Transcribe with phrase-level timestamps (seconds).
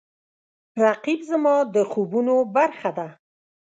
[0.83, 3.07] رقیب زما د خوبونو برخه ده